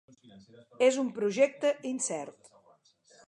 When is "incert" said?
1.91-2.51